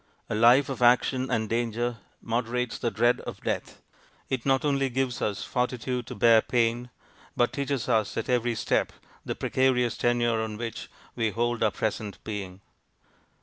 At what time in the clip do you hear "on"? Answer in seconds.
10.41-10.57